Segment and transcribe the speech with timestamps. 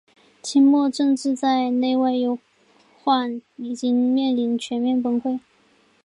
[0.41, 2.39] 清末政治在内忧外
[3.03, 5.39] 患中已经面临全面崩溃。